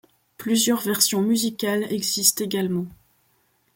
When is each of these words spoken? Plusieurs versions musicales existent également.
Plusieurs 0.37 0.81
versions 0.81 1.21
musicales 1.21 1.83
existent 1.93 2.43
également. 2.43 2.87